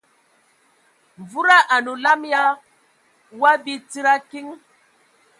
Wuda 1.31 1.57
anə 1.75 1.89
olam 1.95 2.21
ya 2.33 2.41
wa 3.41 3.51
bi 3.63 3.73
tsid 3.89 4.05
a 4.13 4.15
kiŋ. 4.29 4.47